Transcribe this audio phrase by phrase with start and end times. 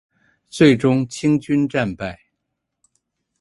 [0.49, 2.19] 最终清军战败。